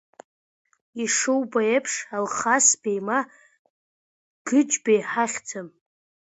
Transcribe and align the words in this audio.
Ишубо 1.03 1.59
еиԥш, 1.71 1.93
Алхасбеи 2.15 2.99
ма 3.07 3.19
Гыџбеи 4.47 5.01
ҳахьӡӡам. 5.09 5.67